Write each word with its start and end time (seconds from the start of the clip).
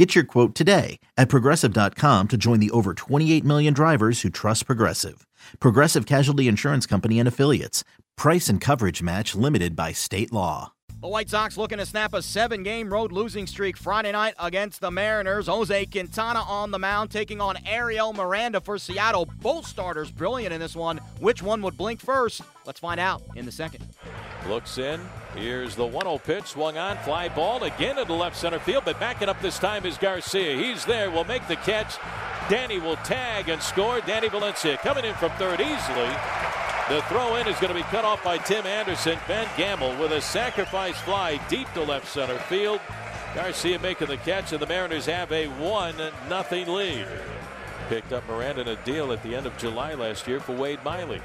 Get 0.00 0.14
your 0.14 0.24
quote 0.24 0.54
today 0.54 0.98
at 1.18 1.28
progressive.com 1.28 2.28
to 2.28 2.36
join 2.38 2.58
the 2.58 2.70
over 2.70 2.94
28 2.94 3.44
million 3.44 3.74
drivers 3.74 4.22
who 4.22 4.30
trust 4.30 4.64
Progressive. 4.64 5.26
Progressive 5.58 6.06
Casualty 6.06 6.48
Insurance 6.48 6.86
Company 6.86 7.18
and 7.18 7.28
Affiliates. 7.28 7.84
Price 8.16 8.48
and 8.48 8.62
coverage 8.62 9.02
match 9.02 9.34
limited 9.34 9.76
by 9.76 9.92
state 9.92 10.32
law. 10.32 10.72
The 11.02 11.08
White 11.08 11.28
Sox 11.28 11.58
looking 11.58 11.76
to 11.76 11.84
snap 11.84 12.14
a 12.14 12.22
seven 12.22 12.62
game 12.62 12.90
road 12.90 13.12
losing 13.12 13.46
streak 13.46 13.76
Friday 13.76 14.12
night 14.12 14.32
against 14.38 14.80
the 14.80 14.90
Mariners. 14.90 15.48
Jose 15.48 15.84
Quintana 15.84 16.40
on 16.44 16.70
the 16.70 16.78
mound 16.78 17.10
taking 17.10 17.42
on 17.42 17.58
Ariel 17.66 18.14
Miranda 18.14 18.62
for 18.62 18.78
Seattle. 18.78 19.28
Both 19.42 19.66
starters 19.66 20.10
brilliant 20.10 20.54
in 20.54 20.60
this 20.60 20.74
one. 20.74 20.96
Which 21.18 21.42
one 21.42 21.60
would 21.60 21.76
blink 21.76 22.00
first? 22.00 22.40
Let's 22.64 22.80
find 22.80 23.00
out 23.00 23.20
in 23.36 23.44
the 23.44 23.52
second. 23.52 23.84
Looks 24.50 24.78
in. 24.78 25.00
Here's 25.36 25.76
the 25.76 25.86
1 25.86 26.06
0 26.06 26.18
pitch. 26.18 26.46
Swung 26.46 26.76
on. 26.76 26.96
Fly 26.98 27.28
ball 27.28 27.62
again 27.62 28.00
into 28.00 28.14
left 28.14 28.34
center 28.34 28.58
field. 28.58 28.82
But 28.84 28.98
backing 28.98 29.28
up 29.28 29.40
this 29.40 29.60
time 29.60 29.86
is 29.86 29.96
Garcia. 29.96 30.56
He's 30.56 30.84
there. 30.84 31.08
Will 31.08 31.22
make 31.22 31.46
the 31.46 31.54
catch. 31.54 31.94
Danny 32.48 32.80
will 32.80 32.96
tag 32.96 33.48
and 33.48 33.62
score. 33.62 34.00
Danny 34.00 34.28
Valencia 34.28 34.76
coming 34.78 35.04
in 35.04 35.14
from 35.14 35.30
third 35.32 35.60
easily. 35.60 36.10
The 36.88 37.00
throw 37.02 37.36
in 37.36 37.46
is 37.46 37.60
going 37.60 37.72
to 37.72 37.78
be 37.78 37.84
cut 37.84 38.04
off 38.04 38.24
by 38.24 38.38
Tim 38.38 38.66
Anderson. 38.66 39.16
Ben 39.28 39.46
Gamel 39.56 39.96
with 40.00 40.10
a 40.10 40.20
sacrifice 40.20 40.98
fly 41.02 41.40
deep 41.48 41.72
to 41.74 41.84
left 41.84 42.08
center 42.08 42.36
field. 42.36 42.80
Garcia 43.36 43.78
making 43.78 44.08
the 44.08 44.16
catch, 44.16 44.50
and 44.50 44.60
the 44.60 44.66
Mariners 44.66 45.06
have 45.06 45.30
a 45.30 45.46
1 45.46 45.94
0 45.96 46.74
lead. 46.74 47.06
Picked 47.88 48.12
up 48.12 48.28
Miranda 48.28 48.62
in 48.62 48.68
a 48.68 48.76
deal 48.84 49.12
at 49.12 49.22
the 49.22 49.36
end 49.36 49.46
of 49.46 49.56
July 49.58 49.94
last 49.94 50.26
year 50.26 50.40
for 50.40 50.56
Wade 50.56 50.82
Miley. 50.84 51.22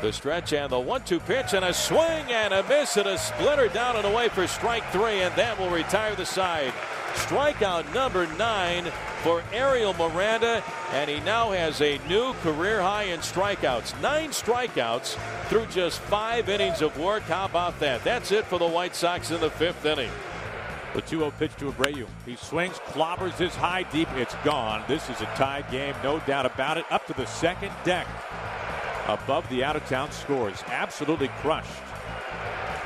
The 0.00 0.12
stretch 0.12 0.52
and 0.52 0.70
the 0.70 0.78
one 0.78 1.02
two 1.02 1.18
pitch 1.18 1.54
and 1.54 1.64
a 1.64 1.74
swing 1.74 2.30
and 2.30 2.54
a 2.54 2.62
miss 2.68 2.96
and 2.96 3.08
a 3.08 3.18
splitter 3.18 3.66
down 3.66 3.96
and 3.96 4.06
away 4.06 4.28
for 4.28 4.46
strike 4.46 4.84
three, 4.92 5.22
and 5.22 5.34
that 5.34 5.58
will 5.58 5.70
retire 5.70 6.14
the 6.14 6.24
side. 6.24 6.72
Strikeout 7.14 7.92
number 7.92 8.28
nine 8.36 8.84
for 9.24 9.42
Ariel 9.52 9.94
Miranda, 9.94 10.62
and 10.92 11.10
he 11.10 11.18
now 11.20 11.50
has 11.50 11.80
a 11.80 11.98
new 12.08 12.32
career 12.44 12.80
high 12.80 13.04
in 13.04 13.18
strikeouts. 13.18 14.00
Nine 14.00 14.30
strikeouts 14.30 15.18
through 15.48 15.66
just 15.66 15.98
five 16.02 16.48
innings 16.48 16.80
of 16.80 16.96
work. 16.96 17.24
How 17.24 17.46
about 17.46 17.80
that? 17.80 18.04
That's 18.04 18.30
it 18.30 18.44
for 18.44 18.60
the 18.60 18.68
White 18.68 18.94
Sox 18.94 19.32
in 19.32 19.40
the 19.40 19.50
fifth 19.50 19.84
inning. 19.84 20.10
The 20.94 21.02
2 21.02 21.18
0 21.18 21.32
pitch 21.40 21.56
to 21.56 21.72
Abreu. 21.72 22.06
He 22.24 22.36
swings, 22.36 22.76
clobbers 22.86 23.36
his 23.36 23.54
high 23.56 23.82
deep. 23.82 24.08
It's 24.14 24.36
gone. 24.44 24.84
This 24.86 25.10
is 25.10 25.20
a 25.20 25.26
tied 25.34 25.68
game, 25.72 25.96
no 26.04 26.20
doubt 26.20 26.46
about 26.46 26.78
it. 26.78 26.84
Up 26.90 27.04
to 27.08 27.14
the 27.14 27.26
second 27.26 27.72
deck 27.84 28.06
above 29.08 29.48
the 29.48 29.64
out 29.64 29.76
of 29.76 29.86
town 29.88 30.12
scores. 30.12 30.62
Absolutely 30.68 31.28
crushed. 31.40 31.70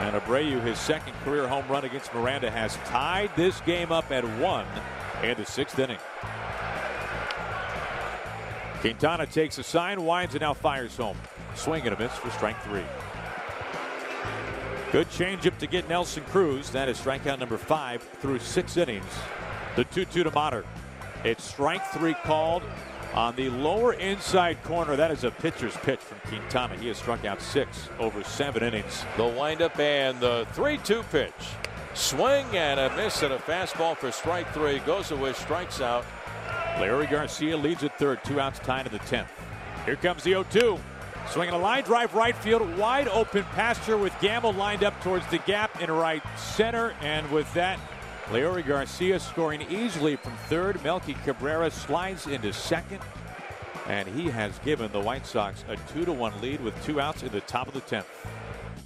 And 0.00 0.16
Abreu, 0.16 0.62
his 0.62 0.78
second 0.78 1.14
career 1.24 1.46
home 1.46 1.66
run 1.68 1.84
against 1.84 2.12
Miranda, 2.14 2.50
has 2.50 2.76
tied 2.86 3.30
this 3.36 3.60
game 3.62 3.92
up 3.92 4.10
at 4.10 4.24
one 4.38 4.66
in 5.22 5.36
the 5.36 5.46
sixth 5.46 5.78
inning. 5.78 5.98
Quintana 8.80 9.26
takes 9.26 9.58
a 9.58 9.62
sign, 9.62 10.04
winds, 10.04 10.34
and 10.34 10.42
now 10.42 10.52
fires 10.52 10.96
home. 10.96 11.16
Swing 11.54 11.84
and 11.84 11.94
a 11.94 11.98
miss 11.98 12.12
for 12.12 12.30
strike 12.30 12.60
three. 12.64 12.84
Good 14.92 15.08
changeup 15.08 15.58
to 15.58 15.66
get 15.66 15.88
Nelson 15.88 16.22
Cruz. 16.24 16.70
That 16.70 16.88
is 16.88 16.98
strikeout 16.98 17.38
number 17.38 17.56
five 17.56 18.02
through 18.20 18.40
six 18.40 18.76
innings. 18.76 19.04
The 19.74 19.84
2 19.84 20.04
2 20.04 20.24
to 20.24 20.30
Motter. 20.30 20.64
It's 21.24 21.42
strike 21.42 21.84
three 21.86 22.14
called 22.14 22.62
on 23.14 23.36
the 23.36 23.48
lower 23.48 23.94
inside 23.94 24.62
corner. 24.64 24.96
That 24.96 25.10
is 25.10 25.24
a 25.24 25.30
pitcher's 25.30 25.76
pitch 25.78 26.00
from 26.00 26.18
Quintana. 26.28 26.76
He 26.76 26.88
has 26.88 26.98
struck 26.98 27.24
out 27.24 27.40
six 27.40 27.88
over 27.98 28.22
seven 28.24 28.62
innings. 28.62 29.04
The 29.16 29.24
windup 29.24 29.78
and 29.78 30.18
the 30.20 30.46
3 30.52 30.78
2 30.78 31.02
pitch. 31.04 31.32
Swing 31.94 32.44
and 32.56 32.80
a 32.80 32.94
miss 32.96 33.22
and 33.22 33.32
a 33.32 33.38
fastball 33.38 33.96
for 33.96 34.10
strike 34.10 34.52
three. 34.52 34.80
Goes 34.80 35.12
away, 35.12 35.32
strikes 35.32 35.80
out. 35.80 36.04
Leury 36.76 37.08
Garcia 37.08 37.56
leads 37.56 37.84
at 37.84 37.96
third, 37.98 38.22
two 38.24 38.40
outs 38.40 38.58
tied 38.58 38.86
in 38.86 38.92
the 38.92 38.98
10th. 39.00 39.28
Here 39.84 39.94
comes 39.96 40.24
the 40.24 40.30
0 40.30 40.44
2. 40.50 40.78
Swinging 41.30 41.54
a 41.54 41.58
line 41.58 41.84
drive 41.84 42.14
right 42.14 42.36
field, 42.36 42.76
wide 42.76 43.08
open 43.08 43.44
pasture 43.44 43.96
with 43.96 44.12
Gamel 44.20 44.52
lined 44.52 44.82
up 44.82 45.00
towards 45.02 45.26
the 45.28 45.38
gap 45.38 45.80
in 45.80 45.90
right 45.90 46.22
center. 46.36 46.94
And 47.00 47.30
with 47.30 47.52
that, 47.54 47.78
Leury 48.28 48.66
Garcia 48.66 49.20
scoring 49.20 49.66
easily 49.70 50.16
from 50.16 50.32
third. 50.48 50.82
Melky 50.82 51.14
Cabrera 51.24 51.70
slides 51.70 52.26
into 52.26 52.52
second. 52.52 53.00
And 53.86 54.08
he 54.08 54.30
has 54.30 54.58
given 54.60 54.90
the 54.92 55.00
White 55.00 55.26
Sox 55.26 55.62
a 55.68 55.76
2 55.92 56.06
to 56.06 56.12
1 56.12 56.40
lead 56.40 56.60
with 56.62 56.74
two 56.84 57.00
outs 57.00 57.22
in 57.22 57.30
the 57.32 57.42
top 57.42 57.68
of 57.68 57.74
the 57.74 57.82
10th. 57.82 58.06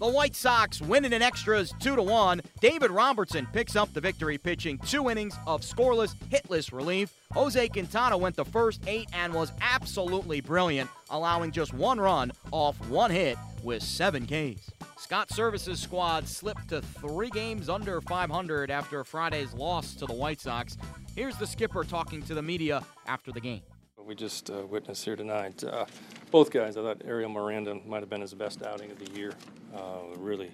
The 0.00 0.08
White 0.08 0.34
Sox 0.34 0.80
winning 0.80 1.12
in 1.12 1.22
extras 1.22 1.72
2 1.78 1.94
to 1.94 2.02
1. 2.02 2.40
David 2.60 2.90
Robertson 2.90 3.46
picks 3.52 3.76
up 3.76 3.92
the 3.92 4.00
victory 4.00 4.36
pitching 4.36 4.78
two 4.78 5.10
innings 5.10 5.36
of 5.46 5.60
scoreless, 5.60 6.16
hitless 6.30 6.72
relief. 6.72 7.12
Jose 7.32 7.68
Quintana 7.68 8.16
went 8.16 8.34
the 8.34 8.44
first 8.44 8.80
eight 8.88 9.08
and 9.12 9.32
was 9.32 9.52
absolutely 9.60 10.40
brilliant, 10.40 10.90
allowing 11.10 11.52
just 11.52 11.72
one 11.72 12.00
run 12.00 12.32
off 12.50 12.76
one 12.88 13.10
hit 13.10 13.36
with 13.62 13.82
seven 13.82 14.26
Ks. 14.26 14.70
Scott 15.00 15.30
Servais 15.30 15.74
squad 15.78 16.28
slipped 16.28 16.68
to 16.68 16.82
three 16.82 17.30
games 17.30 17.70
under 17.70 18.02
500 18.02 18.70
after 18.70 19.02
Friday's 19.02 19.54
loss 19.54 19.94
to 19.94 20.04
the 20.04 20.12
White 20.12 20.42
Sox. 20.42 20.76
Here's 21.16 21.38
the 21.38 21.46
skipper 21.46 21.84
talking 21.84 22.22
to 22.24 22.34
the 22.34 22.42
media 22.42 22.84
after 23.06 23.32
the 23.32 23.40
game. 23.40 23.62
We 23.96 24.14
just 24.14 24.50
uh, 24.50 24.66
witnessed 24.66 25.02
here 25.06 25.16
tonight. 25.16 25.64
Uh, 25.64 25.86
both 26.30 26.50
guys, 26.50 26.76
I 26.76 26.82
thought 26.82 27.00
Ariel 27.06 27.30
Miranda 27.30 27.76
might 27.86 28.00
have 28.00 28.10
been 28.10 28.20
his 28.20 28.34
best 28.34 28.62
outing 28.62 28.90
of 28.90 28.98
the 28.98 29.10
year. 29.18 29.32
Uh, 29.74 30.18
really, 30.18 30.52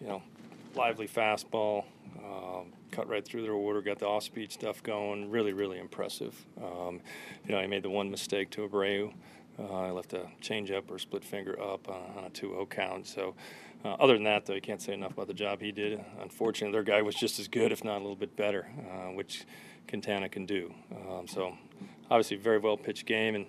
you 0.00 0.06
know, 0.06 0.22
lively 0.76 1.08
fastball, 1.08 1.84
um, 2.24 2.72
cut 2.92 3.08
right 3.08 3.24
through 3.24 3.42
their 3.42 3.54
order, 3.54 3.82
got 3.82 3.98
the 3.98 4.06
off-speed 4.06 4.52
stuff 4.52 4.84
going. 4.84 5.28
Really, 5.32 5.52
really 5.52 5.80
impressive. 5.80 6.46
Um, 6.62 7.00
you 7.44 7.52
know, 7.52 7.60
he 7.60 7.66
made 7.66 7.82
the 7.82 7.90
one 7.90 8.08
mistake 8.08 8.50
to 8.50 8.68
Abreu. 8.68 9.12
Uh, 9.58 9.88
I 9.88 9.90
left 9.90 10.12
a 10.12 10.26
changeup 10.40 10.90
or 10.90 10.98
split 10.98 11.24
finger 11.24 11.60
up 11.60 11.88
on 11.88 12.24
a 12.24 12.30
2-0 12.30 12.70
count. 12.70 13.06
So 13.06 13.34
uh, 13.84 13.94
other 13.94 14.14
than 14.14 14.24
that, 14.24 14.46
though, 14.46 14.54
you 14.54 14.60
can't 14.60 14.82
say 14.82 14.92
enough 14.92 15.12
about 15.12 15.26
the 15.26 15.34
job 15.34 15.60
he 15.60 15.72
did. 15.72 16.02
Unfortunately, 16.20 16.72
their 16.72 16.82
guy 16.82 17.02
was 17.02 17.14
just 17.14 17.38
as 17.38 17.48
good, 17.48 17.72
if 17.72 17.82
not 17.82 17.96
a 17.96 18.02
little 18.02 18.16
bit 18.16 18.36
better, 18.36 18.66
uh, 18.90 19.12
which 19.12 19.44
Quintana 19.88 20.28
can 20.28 20.44
do. 20.44 20.72
Um, 21.08 21.26
so, 21.26 21.56
obviously, 22.10 22.36
very 22.36 22.58
well 22.58 22.76
pitched 22.76 23.06
game. 23.06 23.34
And, 23.34 23.46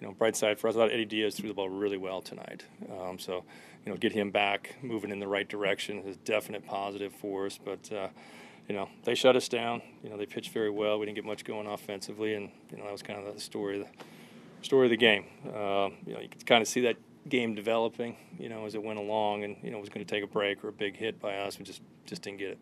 you 0.00 0.06
know, 0.06 0.12
bright 0.12 0.36
side 0.36 0.58
for 0.58 0.68
us, 0.68 0.76
I 0.76 0.78
thought 0.80 0.92
Eddie 0.92 1.06
Diaz 1.06 1.34
threw 1.34 1.48
the 1.48 1.54
ball 1.54 1.70
really 1.70 1.96
well 1.96 2.20
tonight. 2.20 2.64
Um, 3.00 3.18
so, 3.18 3.44
you 3.84 3.92
know, 3.92 3.96
get 3.96 4.12
him 4.12 4.30
back 4.30 4.76
moving 4.82 5.10
in 5.10 5.18
the 5.18 5.28
right 5.28 5.48
direction 5.48 6.00
is 6.00 6.16
definite 6.18 6.66
positive 6.66 7.14
for 7.14 7.46
us. 7.46 7.58
But, 7.62 7.90
uh, 7.92 8.08
you 8.68 8.74
know, 8.74 8.88
they 9.04 9.14
shut 9.14 9.34
us 9.34 9.48
down. 9.48 9.80
You 10.04 10.10
know, 10.10 10.16
they 10.16 10.26
pitched 10.26 10.52
very 10.52 10.70
well. 10.70 10.98
We 10.98 11.06
didn't 11.06 11.16
get 11.16 11.24
much 11.24 11.44
going 11.44 11.66
offensively. 11.66 12.34
And, 12.34 12.50
you 12.70 12.76
know, 12.76 12.84
that 12.84 12.92
was 12.92 13.02
kind 13.02 13.18
of 13.18 13.34
the 13.34 13.40
story 13.40 13.80
of 13.80 13.86
the, 13.86 14.04
story 14.62 14.86
of 14.86 14.90
the 14.90 14.96
game. 14.96 15.24
Uh, 15.46 15.88
you 16.06 16.12
know, 16.12 16.20
you 16.20 16.28
could 16.28 16.44
kind 16.44 16.60
of 16.60 16.68
see 16.68 16.82
that 16.82 16.96
game 17.28 17.54
developing, 17.54 18.16
you 18.38 18.48
know, 18.48 18.66
as 18.66 18.74
it 18.74 18.82
went 18.82 18.98
along, 18.98 19.44
and 19.44 19.56
you 19.62 19.70
know, 19.70 19.78
was 19.78 19.88
going 19.88 20.04
to 20.04 20.10
take 20.10 20.24
a 20.24 20.26
break 20.26 20.64
or 20.64 20.68
a 20.68 20.72
big 20.72 20.96
hit 20.96 21.20
by 21.20 21.36
us. 21.36 21.58
We 21.58 21.64
just 21.64 21.82
just 22.06 22.22
didn't 22.22 22.38
get 22.38 22.50
it. 22.50 22.58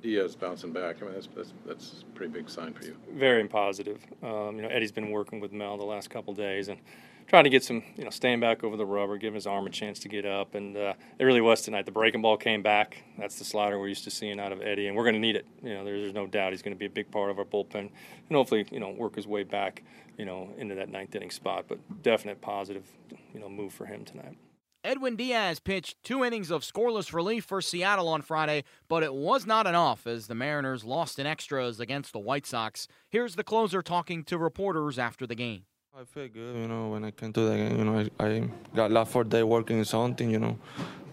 Diaz 0.00 0.36
bouncing 0.36 0.72
back. 0.72 1.02
I 1.02 1.06
mean, 1.06 1.14
that's 1.14 1.28
that's, 1.34 1.52
that's 1.66 2.02
a 2.02 2.16
pretty 2.16 2.32
big 2.32 2.48
sign 2.48 2.72
for 2.72 2.84
you. 2.84 2.96
Very 3.12 3.46
positive. 3.48 4.00
Um, 4.22 4.56
you 4.56 4.62
know, 4.62 4.68
Eddie's 4.68 4.92
been 4.92 5.10
working 5.10 5.40
with 5.40 5.52
Mel 5.52 5.76
the 5.76 5.84
last 5.84 6.08
couple 6.10 6.34
days 6.34 6.68
and 6.68 6.78
trying 7.26 7.44
to 7.44 7.50
get 7.50 7.62
some, 7.62 7.82
you 7.96 8.04
know, 8.04 8.10
staying 8.10 8.40
back 8.40 8.64
over 8.64 8.76
the 8.76 8.86
rubber, 8.86 9.18
giving 9.18 9.34
his 9.34 9.46
arm 9.46 9.66
a 9.66 9.70
chance 9.70 9.98
to 9.98 10.08
get 10.08 10.24
up, 10.24 10.54
and 10.54 10.76
uh, 10.76 10.94
it 11.18 11.24
really 11.24 11.40
was 11.42 11.60
tonight. 11.60 11.84
The 11.84 11.92
breaking 11.92 12.22
ball 12.22 12.36
came 12.36 12.62
back. 12.62 13.04
That's 13.18 13.38
the 13.38 13.44
slider 13.44 13.78
we're 13.78 13.88
used 13.88 14.04
to 14.04 14.10
seeing 14.10 14.40
out 14.40 14.50
of 14.50 14.62
Eddie, 14.62 14.86
and 14.86 14.96
we're 14.96 15.04
going 15.04 15.14
to 15.14 15.20
need 15.20 15.36
it. 15.36 15.46
You 15.62 15.74
know, 15.74 15.84
there's, 15.84 16.02
there's 16.02 16.14
no 16.14 16.26
doubt 16.26 16.52
he's 16.52 16.62
going 16.62 16.74
to 16.74 16.78
be 16.78 16.86
a 16.86 16.90
big 16.90 17.10
part 17.10 17.30
of 17.30 17.38
our 17.38 17.44
bullpen, 17.44 17.74
and 17.74 17.90
hopefully, 18.30 18.66
you 18.70 18.80
know, 18.80 18.90
work 18.90 19.16
his 19.16 19.26
way 19.26 19.42
back, 19.42 19.82
you 20.16 20.24
know, 20.24 20.48
into 20.56 20.74
that 20.76 20.88
ninth 20.88 21.14
inning 21.14 21.30
spot. 21.30 21.66
But 21.68 21.78
definite 22.02 22.40
positive, 22.40 22.84
you 23.32 23.40
know, 23.40 23.48
move 23.48 23.72
for 23.72 23.86
him 23.86 24.04
tonight. 24.04 24.36
Edwin 24.84 25.16
Diaz 25.16 25.58
pitched 25.58 26.02
two 26.04 26.24
innings 26.24 26.50
of 26.50 26.62
scoreless 26.62 27.12
relief 27.12 27.44
for 27.44 27.60
Seattle 27.60 28.08
on 28.08 28.22
Friday, 28.22 28.62
but 28.88 29.02
it 29.02 29.12
was 29.12 29.44
not 29.44 29.66
enough 29.66 30.06
as 30.06 30.28
the 30.28 30.34
Mariners 30.34 30.84
lost 30.84 31.18
in 31.18 31.26
extras 31.26 31.80
against 31.80 32.12
the 32.12 32.18
White 32.20 32.46
Sox. 32.46 32.86
Here's 33.08 33.34
the 33.34 33.42
closer 33.42 33.82
talking 33.82 34.22
to 34.24 34.38
reporters 34.38 34.98
after 34.98 35.26
the 35.26 35.34
game. 35.34 35.64
I 35.98 36.04
feel 36.04 36.28
good, 36.28 36.56
you 36.56 36.68
know, 36.68 36.90
when 36.90 37.04
I 37.04 37.10
came 37.10 37.32
to 37.32 37.40
the 37.40 37.56
game. 37.56 37.76
You 37.76 37.84
know, 37.84 38.06
I, 38.20 38.24
I 38.24 38.48
got 38.74 38.92
last 38.92 39.10
four 39.10 39.24
day 39.24 39.42
working 39.42 39.82
something. 39.82 40.30
You 40.30 40.38
know, 40.38 40.58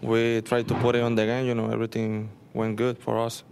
we 0.02 0.42
tried 0.42 0.68
to 0.68 0.76
put 0.76 0.96
it 0.96 1.02
on 1.02 1.16
the 1.16 1.26
game. 1.26 1.48
You 1.48 1.56
know, 1.56 1.72
everything 1.72 2.30
went 2.54 2.76
good 2.76 3.00
for 3.00 3.18
us. 3.18 3.44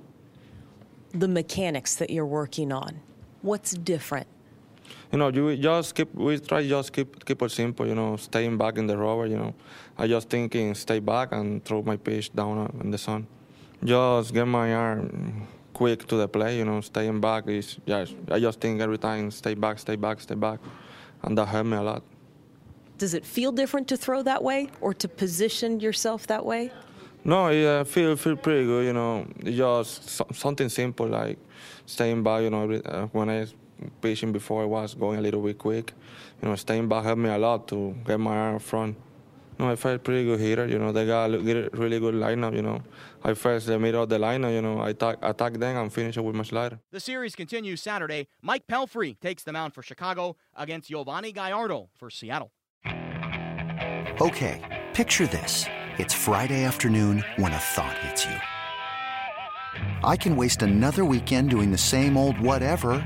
The 1.11 1.27
mechanics 1.27 1.95
that 1.95 2.11
you're 2.11 2.25
working 2.25 2.71
on, 2.71 2.99
what's 3.41 3.71
different? 3.71 4.27
You 5.11 5.17
know, 5.17 5.29
you 5.29 5.55
just 5.57 5.95
keep. 5.95 6.13
We 6.13 6.39
try 6.39 6.67
just 6.67 6.91
keep 6.91 7.23
keep 7.25 7.41
it 7.41 7.51
simple. 7.51 7.85
You 7.85 7.95
know, 7.95 8.17
staying 8.17 8.57
back 8.57 8.77
in 8.77 8.87
the 8.87 8.97
rover. 8.97 9.27
You 9.27 9.37
know, 9.37 9.55
I 9.97 10.07
just 10.07 10.29
thinking 10.29 10.73
stay 10.75 10.99
back 10.99 11.31
and 11.31 11.63
throw 11.63 11.81
my 11.81 11.97
pitch 11.97 12.33
down 12.33 12.79
in 12.83 12.91
the 12.91 12.97
sun. 12.97 13.27
Just 13.83 14.33
get 14.33 14.45
my 14.45 14.73
arm 14.73 15.47
quick 15.73 16.07
to 16.07 16.15
the 16.15 16.27
play. 16.27 16.57
You 16.57 16.65
know, 16.65 16.81
staying 16.81 17.21
back 17.21 17.47
is 17.47 17.77
yes. 17.85 18.13
I 18.29 18.39
just 18.39 18.59
think 18.59 18.81
every 18.81 18.97
time 18.97 19.31
stay 19.31 19.53
back, 19.53 19.79
stay 19.79 19.95
back, 19.95 20.21
stay 20.21 20.35
back, 20.35 20.59
and 21.23 21.37
that 21.37 21.47
helped 21.47 21.69
me 21.69 21.77
a 21.77 21.81
lot. 21.81 22.03
Does 22.97 23.13
it 23.13 23.25
feel 23.25 23.51
different 23.51 23.87
to 23.89 23.97
throw 23.97 24.23
that 24.23 24.43
way 24.43 24.69
or 24.79 24.93
to 24.93 25.07
position 25.07 25.79
yourself 25.79 26.27
that 26.27 26.45
way? 26.45 26.71
No, 27.25 27.49
yeah, 27.49 27.83
feel 27.83 28.15
feel 28.15 28.35
pretty 28.35 28.65
good. 28.65 28.85
You 28.85 28.93
know, 28.93 29.25
just 29.43 30.09
something 30.33 30.69
simple 30.69 31.07
like 31.07 31.37
staying 31.85 32.23
back. 32.23 32.43
You 32.43 32.49
know, 32.49 32.63
every, 32.63 32.85
uh, 32.85 33.07
when 33.07 33.29
I 33.29 33.45
pitching 34.01 34.31
before 34.31 34.63
I 34.63 34.65
was 34.65 34.93
going 34.95 35.19
a 35.19 35.21
little 35.21 35.41
bit 35.41 35.57
quick. 35.57 35.93
You 36.41 36.49
know, 36.49 36.55
staying 36.55 36.87
back 36.87 37.03
helped 37.03 37.21
me 37.21 37.29
a 37.29 37.37
lot 37.37 37.67
to 37.69 37.95
get 38.05 38.19
my 38.19 38.35
arm 38.35 38.59
front. 38.59 38.95
You 39.57 39.65
know, 39.65 39.71
I 39.71 39.75
felt 39.75 40.03
pretty 40.03 40.25
good 40.25 40.39
hitter. 40.39 40.67
You 40.67 40.79
know, 40.79 40.91
they 40.91 41.05
got 41.05 41.31
a 41.31 41.37
really 41.37 41.99
good 41.99 42.15
lineup. 42.15 42.55
You 42.55 42.63
know, 42.63 42.81
I 43.23 43.33
first 43.35 43.67
the 43.67 43.77
middle 43.77 44.03
of 44.03 44.09
the 44.09 44.17
lineup. 44.17 44.51
You 44.53 44.61
know, 44.61 44.79
I 44.79 44.89
attack, 44.89 45.17
attack 45.21 45.53
them 45.53 45.77
and 45.77 45.93
finish 45.93 46.17
it 46.17 46.23
with 46.23 46.35
my 46.35 46.43
slider. 46.43 46.79
The 46.91 46.99
series 46.99 47.35
continues 47.35 47.81
Saturday. 47.81 48.27
Mike 48.41 48.65
Pelfrey 48.67 49.19
takes 49.19 49.43
the 49.43 49.53
mound 49.53 49.73
for 49.73 49.83
Chicago 49.83 50.35
against 50.55 50.89
Yovani 50.89 51.33
Gallardo 51.33 51.89
for 51.95 52.09
Seattle. 52.09 52.51
Okay, 54.21 54.83
picture 54.93 55.27
this: 55.27 55.65
it's 55.97 56.13
Friday 56.13 56.63
afternoon 56.63 57.23
when 57.37 57.53
a 57.53 57.57
thought 57.57 57.97
hits 57.99 58.25
you. 58.25 58.35
I 60.03 60.17
can 60.17 60.35
waste 60.35 60.61
another 60.61 61.05
weekend 61.05 61.49
doing 61.49 61.71
the 61.71 61.77
same 61.77 62.17
old 62.17 62.39
whatever, 62.39 63.05